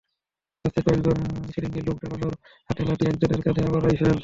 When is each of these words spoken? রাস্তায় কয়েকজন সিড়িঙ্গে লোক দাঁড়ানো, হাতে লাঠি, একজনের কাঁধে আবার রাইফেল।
রাস্তায় 0.65 0.85
কয়েকজন 0.87 1.17
সিড়িঙ্গে 1.51 1.81
লোক 1.87 1.97
দাঁড়ানো, 2.01 2.29
হাতে 2.69 2.81
লাঠি, 2.87 3.03
একজনের 3.07 3.41
কাঁধে 3.45 3.61
আবার 3.67 3.81
রাইফেল। 3.83 4.17